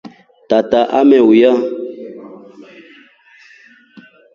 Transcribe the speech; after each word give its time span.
Tata 0.49 0.79
ameuya. 0.99 1.51